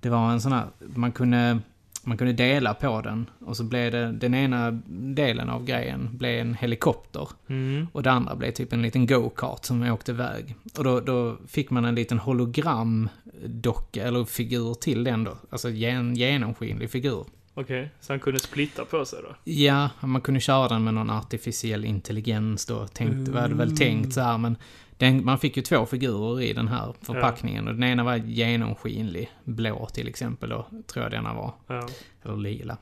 Det 0.00 0.08
var 0.08 0.30
en 0.30 0.40
sån 0.40 0.52
här, 0.52 0.66
man 0.78 1.12
kunde, 1.12 1.58
man 2.02 2.18
kunde 2.18 2.32
dela 2.32 2.74
på 2.74 3.00
den. 3.00 3.30
Och 3.40 3.56
så 3.56 3.64
blev 3.64 3.92
det, 3.92 4.12
den 4.12 4.34
ena 4.34 4.70
delen 5.14 5.50
av 5.50 5.64
grejen 5.64 6.18
blev 6.18 6.40
en 6.40 6.54
helikopter. 6.54 7.28
Mm. 7.46 7.86
Och 7.92 8.02
det 8.02 8.10
andra 8.10 8.36
blev 8.36 8.50
typ 8.50 8.72
en 8.72 8.82
liten 8.82 9.06
go-kart 9.06 9.64
som 9.64 9.82
åkte 9.82 10.12
iväg. 10.12 10.54
Och 10.78 10.84
då, 10.84 11.00
då 11.00 11.36
fick 11.46 11.70
man 11.70 11.84
en 11.84 11.94
liten 11.94 12.18
hologramdocka, 12.18 14.04
eller 14.04 14.24
figur 14.24 14.74
till 14.74 15.04
den 15.04 15.24
då. 15.24 15.38
Alltså 15.50 15.70
en 15.70 16.14
genomskinlig 16.14 16.90
figur. 16.90 17.24
Okej, 17.58 17.90
så 18.00 18.12
han 18.12 18.20
kunde 18.20 18.40
splitta 18.40 18.84
på 18.84 19.04
sig 19.04 19.18
då? 19.22 19.52
Ja, 19.52 19.90
man 20.00 20.20
kunde 20.20 20.40
köra 20.40 20.68
den 20.68 20.84
med 20.84 20.94
någon 20.94 21.10
artificiell 21.10 21.84
intelligens 21.84 22.66
då. 22.66 22.86
Tänkte, 22.86 23.32
var 23.32 23.48
det 23.48 23.54
väl 23.54 23.76
tänkt 23.76 24.14
så 24.14 24.20
här, 24.20 24.38
men 24.38 24.56
den, 24.96 25.24
man 25.24 25.38
fick 25.38 25.56
ju 25.56 25.62
två 25.62 25.86
figurer 25.86 26.40
i 26.40 26.52
den 26.52 26.68
här 26.68 26.94
förpackningen. 27.00 27.68
Och 27.68 27.74
den 27.74 27.84
ena 27.84 28.04
var 28.04 28.16
genomskinlig, 28.16 29.30
blå 29.44 29.86
till 29.86 30.08
exempel 30.08 30.48
då, 30.48 30.66
tror 30.86 31.02
jag 31.02 31.12
denna 31.12 31.34
var. 31.34 31.54
Ja. 31.66 31.88
Eller 32.24 32.36
lila. 32.36 32.78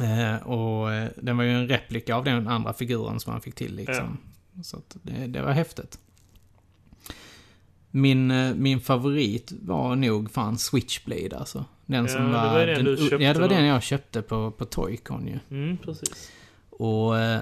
Eh, 0.00 0.46
och 0.46 0.92
eh, 0.92 1.10
den 1.16 1.36
var 1.36 1.44
ju 1.44 1.50
en 1.50 1.68
replika 1.68 2.16
av 2.16 2.24
den 2.24 2.48
andra 2.48 2.72
figuren 2.72 3.20
som 3.20 3.32
man 3.32 3.40
fick 3.40 3.54
till 3.54 3.76
liksom. 3.76 4.18
Så 4.62 4.76
att 4.76 4.96
det, 5.02 5.26
det 5.26 5.42
var 5.42 5.52
häftigt. 5.52 5.98
Min, 7.90 8.30
eh, 8.30 8.54
min 8.54 8.80
favorit 8.80 9.52
var 9.62 9.96
nog 9.96 10.30
fan 10.30 10.58
Switchblade 10.58 11.38
alltså. 11.38 11.64
Den 11.86 12.02
Ja, 12.04 12.08
som 12.08 12.24
det 12.24 12.30
var... 12.32 12.52
var 12.52 12.66
den 12.66 12.84
du 12.84 12.96
köpte 12.96 13.24
Ja, 13.24 13.32
det 13.32 13.40
var 13.40 13.48
då. 13.48 13.54
den 13.54 13.64
jag 13.64 13.82
köpte 13.82 14.22
på, 14.22 14.50
på 14.50 14.64
Toycon 14.64 15.26
ju. 15.26 15.38
Mm, 15.56 15.76
precis. 15.78 16.32
Och 16.70 17.18
eh, 17.18 17.40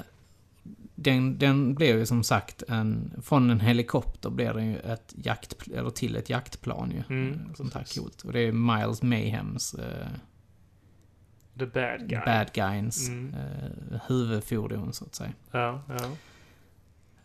den, 0.95 1.39
den 1.39 1.75
blev 1.75 1.99
ju 1.99 2.07
som 2.07 2.23
sagt 2.25 2.63
en... 2.69 3.13
Från 3.23 3.51
en 3.51 3.61
helikopter 3.61 4.31
blev 4.31 4.55
den 4.55 4.71
ju 4.71 4.79
ett 4.79 5.15
jakt... 5.17 5.69
Eller 5.75 5.91
till 5.91 6.17
ett 6.17 6.31
jaktplan 6.31 6.91
ju. 6.91 7.03
Mm, 7.17 7.55
Sånt 7.55 7.75
här 7.75 7.85
coolt. 7.97 8.23
Och 8.23 8.33
det 8.33 8.41
är 8.41 8.53
Miles 8.53 9.03
Mayhems 9.03 9.75
eh, 9.75 10.07
The 11.59 11.67
bad 11.67 12.09
guy. 12.09 12.21
bad 12.27 12.53
guys 12.53 13.09
Mm. 13.09 13.35
eh, 13.35 14.01
huvudfordon 14.09 14.93
så 14.93 15.05
att 15.05 15.15
säga. 15.15 15.33
Ja, 15.51 15.83
ja. 15.89 16.05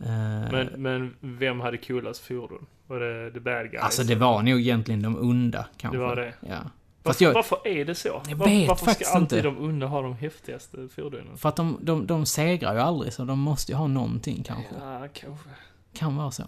Eh, 0.05 0.51
Men, 0.51 0.67
men 0.77 1.15
vem 1.21 1.59
hade 1.59 1.77
coolast 1.77 2.21
fordon? 2.21 2.65
Var 2.87 2.99
det 2.99 3.31
the 3.31 3.39
bad 3.39 3.71
guys? 3.71 3.83
alltså 3.83 4.03
det 4.03 4.15
var 4.15 4.41
nog 4.43 4.59
egentligen 4.59 5.01
de 5.01 5.15
onda 5.17 5.65
kanske. 5.77 5.97
Det 5.97 6.03
var 6.03 6.15
det? 6.15 6.33
Ja. 6.47 6.59
Varför, 7.03 7.25
jag, 7.25 7.33
varför 7.33 7.67
är 7.67 7.85
det 7.85 7.95
så? 7.95 8.21
Jag 8.29 8.35
vet 8.45 8.67
varför 8.69 8.85
faktiskt 8.85 9.09
ska 9.09 9.19
alltid 9.19 9.37
inte. 9.45 9.49
de 9.49 9.65
onda 9.65 9.87
ha 9.87 10.01
de 10.01 10.13
häftigaste 10.13 10.87
fordonen? 10.95 11.37
för 11.37 11.49
att 11.49 11.55
de, 11.55 11.77
de, 11.81 12.07
de 12.07 12.25
segrar 12.25 12.73
ju 12.73 12.79
aldrig 12.79 13.13
så 13.13 13.23
de 13.23 13.39
måste 13.39 13.71
ju 13.71 13.77
ha 13.77 13.87
någonting 13.87 14.43
kanske. 14.43 14.75
Ja, 14.81 15.07
kanske. 15.13 15.49
Kan 15.93 16.15
vara 16.15 16.31
så. 16.31 16.43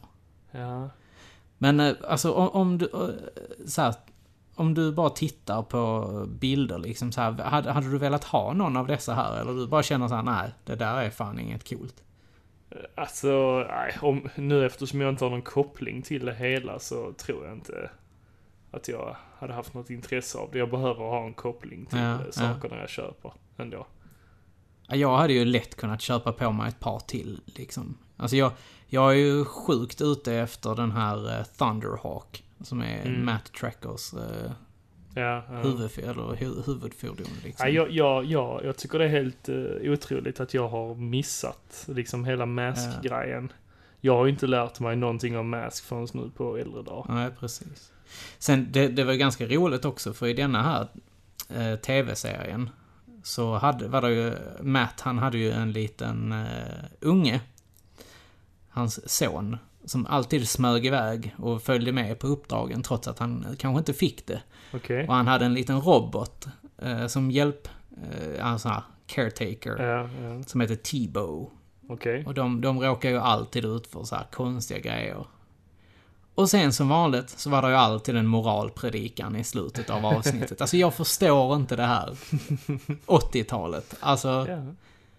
Ja. 0.51 0.89
Men 1.57 1.79
eh, 1.79 1.93
alltså 2.07 2.31
om, 2.33 2.49
om 2.49 2.77
du... 2.77 2.85
eh, 2.85 3.65
Så 3.67 3.81
här, 3.81 3.93
om 4.55 4.73
du 4.73 4.91
bara 4.91 5.09
tittar 5.09 5.61
på 5.63 6.07
bilder 6.39 6.77
liksom 6.77 7.11
så 7.11 7.21
här, 7.21 7.31
hade, 7.31 7.71
hade 7.71 7.91
du 7.91 7.97
velat 7.97 8.23
ha 8.23 8.53
någon 8.53 8.77
av 8.77 8.87
dessa 8.87 9.13
här? 9.13 9.41
Eller 9.41 9.53
du 9.53 9.67
bara 9.67 9.83
känner 9.83 10.07
så 10.07 10.15
här, 10.15 10.23
nej, 10.23 10.49
det 10.65 10.75
där 10.75 10.95
är 10.97 11.09
fan 11.09 11.39
inget 11.39 11.69
coolt. 11.69 12.03
Alltså, 12.95 13.65
nej, 13.69 13.97
om, 14.01 14.29
nu 14.35 14.65
eftersom 14.65 15.01
jag 15.01 15.09
inte 15.09 15.25
har 15.25 15.29
någon 15.29 15.41
koppling 15.41 16.01
till 16.01 16.25
det 16.25 16.33
hela 16.33 16.79
så 16.79 17.13
tror 17.13 17.45
jag 17.45 17.53
inte 17.53 17.89
att 18.71 18.87
jag 18.87 19.15
hade 19.39 19.53
haft 19.53 19.73
något 19.73 19.89
intresse 19.89 20.37
av 20.37 20.49
det. 20.51 20.57
Jag 20.59 20.69
behöver 20.69 20.99
ha 21.03 21.25
en 21.25 21.33
koppling 21.33 21.85
till 21.85 21.99
Ja, 21.99 22.13
eh, 22.15 22.21
ja. 22.25 22.31
sakerna 22.31 22.77
jag 22.79 22.89
köper 22.89 23.33
ändå. 23.57 23.87
Ja, 24.87 24.95
Jag 24.95 25.17
hade 25.17 25.33
ju 25.33 25.45
lätt 25.45 25.75
kunnat 25.75 26.01
köpa 26.01 26.33
på 26.33 26.51
mig 26.51 26.67
ett 26.69 26.79
par 26.79 26.99
till 26.99 27.41
liksom. 27.45 27.97
Alltså 28.17 28.35
jag, 28.37 28.51
jag 28.87 29.11
är 29.11 29.15
ju 29.17 29.45
sjukt 29.45 30.01
ute 30.01 30.33
efter 30.33 30.75
den 30.75 30.91
här 30.91 31.39
eh, 31.39 31.43
Thunderhawk. 31.45 32.43
Som 32.61 32.81
är 32.81 33.01
Mm. 33.05 33.25
Matt 33.25 33.53
Trackers 33.53 34.13
eh, 34.13 34.51
Ja, 35.15 35.21
ja. 35.49 35.59
eller 35.59 36.35
hu- 36.35 36.65
huvudfordon 36.65 37.27
liksom. 37.43 37.67
Ja, 37.67 37.69
jag, 37.73 37.91
jag, 37.91 38.25
jag, 38.25 38.61
jag 38.65 38.77
tycker 38.77 38.99
det 38.99 39.05
är 39.05 39.09
helt 39.09 39.49
uh, 39.49 39.91
otroligt 39.93 40.39
att 40.39 40.53
jag 40.53 40.67
har 40.69 40.95
missat 40.95 41.85
liksom 41.87 42.25
hela 42.25 42.45
Mask-grejen. 42.45 43.51
Jag 44.01 44.17
har 44.17 44.27
inte 44.27 44.47
lärt 44.47 44.79
mig 44.79 44.95
någonting 44.95 45.37
om 45.37 45.49
Mask 45.49 45.83
förrän 45.83 46.07
nu 46.13 46.29
på 46.35 46.57
äldre 46.57 46.81
dagar. 46.81 47.13
Nej, 47.13 47.29
precis. 47.39 47.91
Sen, 48.37 48.67
det, 48.71 48.87
det 48.87 49.03
var 49.03 49.13
ganska 49.13 49.45
roligt 49.45 49.85
också, 49.85 50.13
för 50.13 50.27
i 50.27 50.33
denna 50.33 50.63
här 50.63 50.87
eh, 51.49 51.79
tv-serien 51.79 52.69
så 53.23 53.55
hade, 53.57 53.87
var 53.87 54.01
det 54.01 54.11
ju, 54.11 54.33
Matt 54.61 55.01
han 55.01 55.17
hade 55.17 55.37
ju 55.37 55.51
en 55.51 55.71
liten 55.71 56.31
eh, 56.31 56.83
unge, 56.99 57.41
hans 58.69 59.09
son, 59.11 59.57
som 59.85 60.05
alltid 60.05 60.49
smög 60.49 60.85
iväg 60.85 61.35
och 61.37 61.61
följde 61.61 61.91
med 61.91 62.19
på 62.19 62.27
uppdragen 62.27 62.83
trots 62.83 63.07
att 63.07 63.19
han 63.19 63.45
kanske 63.59 63.79
inte 63.79 63.93
fick 63.93 64.27
det. 64.27 64.41
Okej? 64.73 65.07
Och 65.07 65.13
han 65.13 65.27
hade 65.27 65.45
en 65.45 65.53
liten 65.53 65.81
robot 65.81 66.47
eh, 66.77 67.07
som 67.07 67.31
hjälp, 67.31 67.67
eh, 68.11 68.45
alltså 68.47 68.83
caretaker, 69.07 69.83
Ja, 69.83 70.09
ja. 70.21 70.43
som 70.43 70.61
heter 70.61 70.75
T-Bow. 70.75 71.49
Okej. 71.91 72.25
Och 72.25 72.33
de, 72.33 72.61
de 72.61 72.79
råkar 72.81 73.09
ju 73.09 73.17
alltid 73.17 73.65
ut 73.65 73.87
för 73.87 74.03
så 74.03 74.15
här 74.15 74.27
konstiga 74.31 74.79
grejer. 74.79 75.25
Och 76.35 76.49
sen 76.49 76.73
som 76.73 76.89
vanligt 76.89 77.29
så 77.29 77.49
var 77.49 77.61
det 77.61 77.67
ju 77.69 77.75
alltid 77.75 78.15
en 78.15 78.27
moralpredikan 78.27 79.35
i 79.35 79.43
slutet 79.43 79.89
av 79.89 80.05
avsnittet. 80.05 80.61
Alltså 80.61 80.77
jag 80.77 80.93
förstår 80.93 81.55
inte 81.55 81.75
det 81.75 81.85
här. 81.85 82.09
80-talet. 83.05 83.95
Alltså, 83.99 84.45
Ja. 84.49 84.63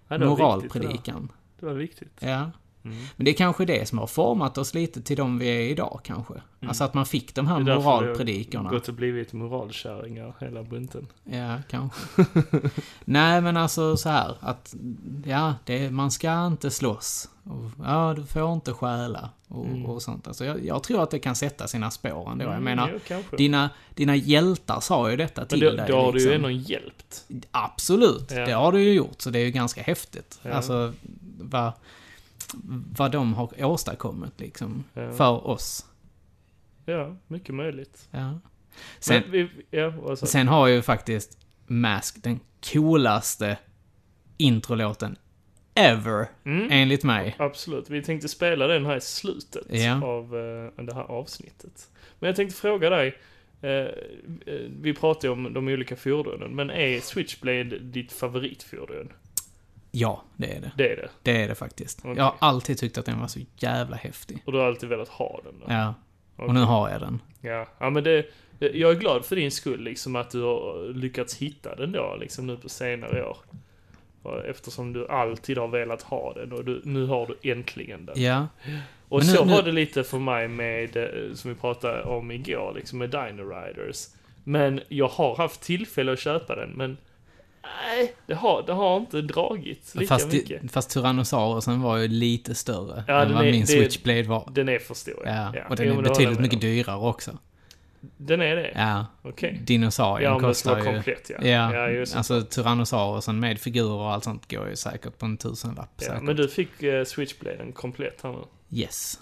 Ja, 0.09 0.19
det 0.19 0.27
var 0.27 0.31
viktigt, 0.31 0.39
det, 0.39 0.45
moralpredikan. 0.45 1.29
det 1.61 1.67
var 1.67 1.73
viktigt. 1.73 2.13
Ja. 2.19 2.51
Mm. 2.85 2.97
Men 3.17 3.25
det 3.25 3.31
är 3.31 3.35
kanske 3.35 3.65
det 3.65 3.89
som 3.89 3.99
har 3.99 4.07
format 4.07 4.59
oss 4.59 4.75
lite 4.75 5.03
till 5.03 5.17
de 5.17 5.39
vi 5.39 5.49
är 5.49 5.61
idag 5.71 6.01
kanske. 6.05 6.35
Alltså 6.67 6.85
att 6.85 6.95
man 6.95 7.07
fick 7.07 7.35
de 7.35 7.47
här 7.47 7.55
Mm. 7.57 7.67
Det 7.67 7.73
är 7.73 7.77
moralpredikorna. 7.77 8.71
gått 8.71 8.89
och 8.89 8.95
blivit 8.95 9.33
moralkärringar 9.33 10.35
hela 10.41 10.63
bunten. 10.63 11.07
Ja, 11.25 11.57
kanske. 11.71 12.01
Nej, 13.05 13.41
men 13.41 13.57
alltså 13.57 13.97
så 13.97 14.09
här 14.09 14.37
att, 14.41 14.75
ja, 15.25 15.55
det, 15.65 15.91
man 15.91 16.11
ska 16.11 16.47
inte 16.47 16.71
slåss. 16.71 17.29
Och, 17.45 17.85
ja, 17.85 18.15
du 18.17 18.27
får 18.27 18.53
inte 18.53 18.73
stjäla. 18.73 19.31
och, 19.49 19.67
Mm. 19.67 19.87
och 19.87 20.03
sånt. 20.03 20.27
Alltså 20.29 20.45
jag, 20.45 20.65
jag 20.65 20.83
tror 20.83 21.03
att 21.03 21.11
det 21.11 21.19
kan 21.19 21.35
sätta 21.35 21.69
sina 21.69 21.91
spår 21.91 22.31
ändå. 22.33 22.45
Jag 22.45 22.53
Mm, 22.53 22.65
menar, 22.65 23.01
ja, 23.09 23.19
dina, 23.39 23.71
dina 23.95 24.17
hjältar 24.17 24.81
sa 24.81 25.11
ju 25.11 25.17
detta 25.17 25.41
Men 25.41 25.49
till 25.49 25.61
dig. 25.61 25.85
då 25.89 25.97
har 25.97 26.13
du 26.13 26.19
ju 26.19 26.25
liksom. 26.31 26.33
ändå 26.45 26.51
hjälpt. 26.51 27.25
Absolut, 27.51 28.31
Ja. 28.31 28.47
det 28.47 28.53
har 28.53 28.73
du 28.73 28.83
ju 28.83 28.93
gjort. 28.93 29.21
Så 29.23 29.31
det 29.31 29.39
är 29.39 29.45
ju 29.45 29.51
ganska 29.51 29.83
häftigt. 29.83 30.39
Ja. 30.43 30.53
Alltså, 30.53 30.93
vad, 31.41 31.73
vad 32.97 33.13
de 33.13 33.35
har 33.35 33.65
åstadkommit 33.65 34.41
liksom, 34.41 34.85
Ja. 34.95 35.13
för 35.13 35.47
oss. 35.47 35.87
Ja, 36.87 37.17
mycket 37.27 37.55
möjligt. 37.55 38.09
Ja. 38.11 38.39
Sen, 38.99 39.23
vi, 39.31 39.49
ja, 39.71 39.93
du? 40.21 40.27
sen 40.27 40.49
har 40.49 40.67
ju 40.67 40.83
faktiskt 40.83 41.39
Mask 41.67 42.23
den 42.23 42.41
coolaste 42.73 43.59
introlåten 44.37 45.17
ever, 45.75 46.27
Mm. 46.45 46.69
enligt 46.71 47.05
mig. 47.05 47.37
Absolut. 47.39 47.91
Vi 47.91 48.03
tänkte 48.03 48.29
spela 48.29 48.67
den 48.67 48.87
här 48.87 48.97
i 48.97 49.01
slutet 49.01 49.67
Ja. 49.71 50.05
av 50.05 50.25
eh, 50.37 50.85
det 50.85 50.95
här 50.95 51.03
avsnittet. 51.11 51.91
Men 52.19 52.27
jag 52.27 52.37
tänkte 52.37 52.57
fråga 52.57 52.91
dig. 52.91 53.19
eh, 53.61 53.87
vi 54.81 54.95
pratade 54.95 55.27
ju 55.27 55.33
om 55.33 55.53
de 55.55 55.69
olika 55.69 55.97
fordonen, 55.97 56.55
men 56.55 56.71
är 56.71 57.01
Switchblade 57.01 57.79
ditt 57.79 58.13
favoritfordon? 58.13 59.13
Ja, 59.95 60.23
det 60.37 60.57
är 60.57 60.61
det. 60.61 60.71
Det 60.77 60.93
är 60.93 60.97
det. 60.97 61.09
Det 61.23 61.43
är 61.43 61.49
det 61.49 61.55
faktiskt. 61.55 61.99
Okej. 62.03 62.15
Jag 62.17 62.25
har 62.25 62.35
alltid 62.39 62.79
tyckt 62.79 62.99
att 62.99 63.07
den 63.07 63.21
var 63.21 63.27
så 63.29 63.41
jävla 63.57 63.97
häftig. 63.97 64.43
Och 64.47 64.53
du 64.53 64.59
har 64.59 64.67
alltid 64.67 64.89
velat 64.89 65.09
ha 65.09 65.41
den 65.45 65.55
då? 65.61 65.67
Ja, 65.69 65.95
Okej. 66.37 66.49
och 66.49 66.55
nu 66.55 66.61
har 66.61 66.91
jag 66.91 67.01
den. 67.01 67.21
Ja, 67.41 67.67
ja 67.79 67.91
men 67.91 68.05
det, 68.05 68.27
jag 68.59 68.91
är 68.91 68.95
glad 68.95 69.25
för 69.25 69.37
din 69.37 69.51
skull 69.51 69.81
liksom 69.81 70.17
att 70.17 70.31
du 70.31 70.43
har 70.43 70.95
lyckats 70.95 71.37
hitta 71.37 71.75
den 71.77 71.93
då 71.93 72.17
liksom 72.21 72.47
nu 72.47 72.57
på 72.57 72.69
senare 72.69 73.25
år. 73.27 73.37
Eftersom 74.51 74.93
du 74.93 75.09
alltid 75.09 75.59
har 75.59 75.69
velat 75.69 76.03
ha 76.03 76.33
den 76.33 76.53
och 76.53 76.65
du, 76.65 76.81
nu 76.85 77.07
har 77.07 77.27
du 77.27 77.51
äntligen 77.51 78.07
den. 78.07 78.23
Ja, 78.23 78.47
Och 79.09 79.19
Men 79.19 79.27
så 79.27 79.45
nu- 79.45 79.53
var 79.53 79.63
det 79.63 79.73
lite 79.73 80.05
för 80.05 80.19
mig 80.19 80.49
med, 80.49 80.97
eh, 80.97 81.35
som 81.35 81.51
vi 81.51 81.57
pratade 81.61 82.03
om 82.03 82.31
igår, 82.31 82.73
liksom 82.75 82.99
med 82.99 83.11
Dino 83.11 83.43
Riders. 83.43 84.07
Men 84.45 84.81
jag 84.89 85.09
har 85.09 85.37
haft 85.37 85.61
tillfälle 85.61 86.13
att 86.13 86.19
köpa 86.21 86.57
den, 86.57 86.71
men 86.71 86.97
nej, 87.63 88.15
det 88.27 88.35
har, 88.35 88.63
det 88.67 88.73
har 88.73 88.97
inte 88.97 89.23
dragit 89.23 89.95
lika 89.95 90.07
fast, 90.09 90.33
mycket. 90.33 90.73
fast 90.73 90.91
Tyrannosaurusen 90.91 91.83
var 91.83 91.97
ju 91.97 92.09
lite 92.09 92.55
större 92.55 93.05
Ja, 93.09 93.23
än 93.23 93.35
vad 93.35 93.47
är- 93.47 93.53
min 93.53 93.67
Switchblade 93.67 94.23
var. 94.23 94.49
Den 94.55 94.69
är 94.69 94.79
för 94.79 94.95
stor. 94.95 95.23
Ja, 95.27 95.53
och 95.71 95.77
den 95.77 95.89
jo, 95.89 95.99
är 95.99 96.03
betydligt 96.03 96.41
mycket 96.41 96.61
dyrare 96.61 96.97
också. 97.09 97.39
Den 98.17 98.41
är 98.41 98.57
det? 98.57 98.73
Ja, 98.75 99.07
Okej. 99.23 99.61
dinosaurien 99.67 100.33
Ja, 100.33 100.41
kostar 100.41 100.79
ju... 100.79 100.85
komplett 100.85 101.31
ja. 101.31 101.49
Ja, 101.49 101.75
ja 101.75 101.89
just 101.89 102.17
alltså 102.17 102.43
Tyrannosaurusen 102.43 103.41
med 103.41 103.59
figurer 103.59 103.93
och 103.93 104.13
allt 104.13 104.25
sånt 104.25 104.51
går 104.51 104.69
ju 104.69 104.77
säkert 104.77 105.19
på 105.19 105.27
en 105.27 105.37
tusenlapp. 105.37 105.91
Ja, 105.97 106.07
säkert. 106.07 106.23
men 106.23 106.37
du 106.37 106.49
fick 106.49 106.83
uh, 106.83 107.05
Switchbladen 107.05 107.73
komplett 107.73 108.21
här 108.23 108.33
nu. 108.33 108.39
Yes. 108.79 109.19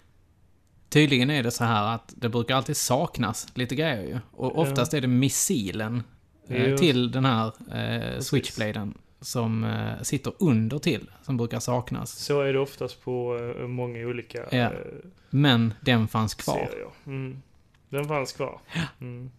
Tydligen 0.88 1.30
är 1.30 1.42
det 1.42 1.50
så 1.50 1.64
här 1.64 1.94
att 1.94 2.14
det 2.16 2.28
brukar 2.28 2.56
alltid 2.56 2.76
saknas 2.76 3.47
lite 3.54 3.75
grejer 3.75 4.02
ju. 4.02 4.19
Och 4.32 4.52
Ja. 4.56 4.60
oftast 4.60 4.95
är 4.95 5.00
det 5.00 5.06
missilen 5.08 5.95
eh, 5.97 6.02
Just. 6.56 6.82
till 6.82 7.10
den 7.10 7.25
här 7.25 7.52
eh, 7.75 8.21
switchbladen 8.21 8.99
som 9.21 9.65
eh, 9.65 10.02
sitter 10.02 10.32
under 10.39 10.78
till, 10.78 11.10
som 11.23 11.36
brukar 11.36 11.60
saknas. 11.60 12.10
Så 12.10 12.41
är 12.41 12.52
det 12.52 12.58
oftast 12.58 13.04
på 13.04 13.39
eh, 13.58 13.67
många 13.67 14.06
olika 14.06 14.39
Ja. 14.50 14.58
eh, 14.58 14.71
Men 15.30 15.75
den 15.80 16.08
fanns 16.08 16.34
kvar. 16.34 16.69
Mm. 17.06 17.43
Den 17.89 18.04
fanns 18.04 18.32
kvar. 18.32 18.60
Mm. 19.00 19.30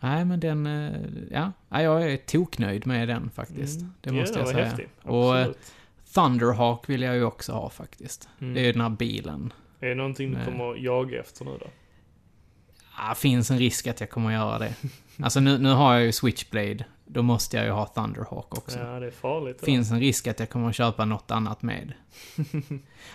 Nej, 0.00 0.24
men 0.24 0.40
den, 0.40 0.66
eh, 0.66 0.92
ja, 1.30 1.52
ja, 1.68 1.82
jag 1.82 2.12
är 2.12 2.16
toknöjd 2.16 2.86
med 2.86 3.08
den 3.08 3.30
faktiskt. 3.30 3.80
Mm. 3.80 3.92
Det 4.00 4.12
måste 4.12 4.38
ja, 4.38 4.44
jag 4.44 4.48
säga. 4.54 4.64
Häftig. 4.64 4.88
Och, 5.02 5.36
eh, 5.36 5.40
Absolut. 5.40 5.72
Thunderhawk 6.14 6.88
vill 6.88 7.02
jag 7.02 7.16
ju 7.16 7.24
också 7.24 7.52
ha 7.52 7.70
faktiskt. 7.70 8.28
Mm. 8.40 8.54
Det 8.54 8.60
är 8.60 8.64
ju 8.64 8.72
den 8.72 8.80
här 8.80 8.90
bilen. 8.90 9.52
Är 9.80 9.88
det 9.88 9.94
någonting 9.94 10.30
du 10.34 10.44
kommer 10.44 10.76
jaga 10.76 11.20
efter 11.20 11.44
nu 11.44 11.50
då? 11.60 11.66
Ah, 12.96 13.14
finns 13.14 13.50
en 13.50 13.58
risk 13.58 13.86
att 13.86 14.00
jag 14.00 14.10
kommer 14.10 14.28
att 14.28 14.34
göra 14.34 14.58
det. 14.58 14.74
Alltså 15.22 15.40
nu, 15.40 15.58
nu 15.58 15.72
har 15.72 15.94
jag 15.94 16.02
ju 16.04 16.12
Switchblade. 16.12 16.84
Då 17.06 17.22
måste 17.22 17.56
jag 17.56 17.66
ju 17.66 17.72
ha 17.72 17.86
Thunderhawk 17.86 18.58
också. 18.58 18.78
Ja, 18.78 19.00
det 19.00 19.06
är 19.06 19.10
farligt. 19.10 19.56
det 19.60 19.64
finns 19.66 19.90
en 19.90 20.00
risk 20.00 20.26
att 20.26 20.40
jag 20.40 20.50
kommer 20.50 20.68
att 20.68 20.74
köpa 20.76 21.04
något 21.04 21.30
annat 21.30 21.62
med. 21.62 21.92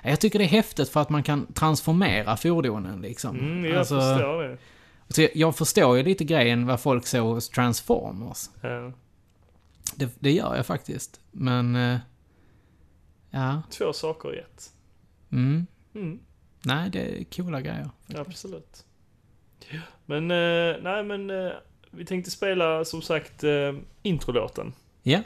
jag 0.04 0.20
tycker 0.20 0.40
det 0.40 0.46
är 0.46 0.50
häftigt 0.50 0.90
för 0.90 1.00
att 1.02 1.10
man 1.10 1.24
kan 1.24 1.54
transformera 1.54 2.38
fordonen 2.38 3.02
liksom. 3.02 3.40
Mm, 3.40 3.66
jag 3.66 3.76
Alltså, 3.76 4.00
förstår 4.00 4.44
det. 4.44 4.58
så 5.10 5.22
jag, 5.22 5.32
jag 5.36 5.56
förstår 5.56 5.98
ju 5.98 6.04
lite 6.04 6.24
grejen 6.24 6.66
vad 6.68 6.80
folk 6.80 7.08
såg 7.08 7.34
hos 7.36 7.50
Transformers. 7.50 8.50
Ja. 8.62 8.92
Det, 9.96 10.10
det 10.20 10.32
gör 10.32 10.56
jag 10.56 10.66
faktiskt. 10.66 11.20
Men... 11.32 11.76
eh, 11.76 11.98
ja. 13.30 13.62
Två 13.72 13.94
saker 13.94 14.36
i 14.36 14.40
ett. 14.40 14.72
Mm. 15.32 15.68
Mm, 15.96 16.20
Nej, 16.66 16.90
det 16.90 17.20
är 17.22 17.24
coola 17.24 17.62
grejer. 17.62 17.90
absolut. 18.16 18.86
Men, 20.06 20.32
eh, 20.32 20.76
nej 20.82 21.04
men, 21.04 21.30
eh, 21.30 21.52
vi 21.92 22.06
tänkte 22.06 22.32
spela 22.32 22.86
som 22.86 23.02
sagt 23.02 23.44
eh, 23.44 23.74
introlåten. 24.02 24.74
Ja. 25.04 25.20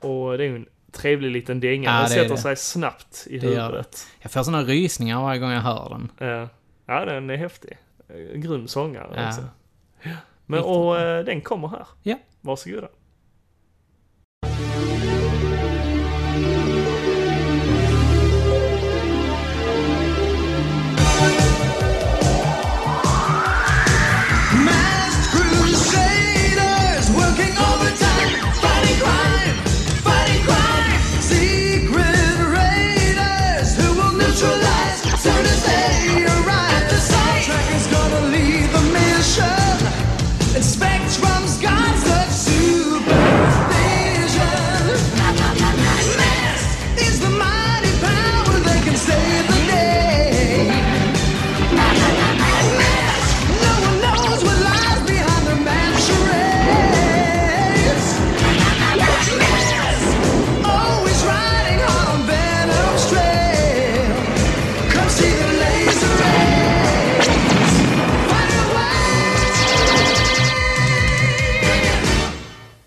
Och 0.00 0.38
det 0.38 0.44
är 0.44 0.48
ju 0.48 0.56
en 0.56 0.66
trevlig 0.92 1.30
liten 1.30 1.60
dänga. 1.60 1.90
Ja, 1.90 1.98
den 2.00 2.08
sätter 2.08 2.28
det. 2.28 2.38
sig 2.38 2.56
snabbt 2.56 3.26
i 3.30 3.38
Det 3.38 3.46
huvudet. 3.46 4.06
Jag 4.20 4.30
får 4.32 4.42
såna 4.42 4.62
rysningar 4.62 5.22
varje 5.22 5.40
gång 5.40 5.50
jag 5.50 5.60
hör 5.60 5.88
den. 5.88 6.28
Ja. 6.28 6.48
ja, 6.86 7.04
den 7.04 7.30
är 7.30 7.36
häftig. 7.36 7.78
Grym 8.34 8.68
sångare 8.68 9.08
Ja. 9.16 9.28
också. 9.28 9.44
Men, 10.46 10.58
Riktigt 10.58 10.76
och 10.76 10.94
den 11.24 11.40
kommer 11.40 11.68
här. 11.68 11.86
Ja. 12.02 12.16
Varsågoda. 12.40 12.88